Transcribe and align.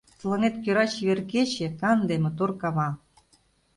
Тыланет 0.19 0.55
кӧра 0.63 0.85
чевер 0.93 1.19
кече, 1.31 1.67
Канде, 1.79 2.15
мотор 2.23 2.51
кава. 2.61 2.89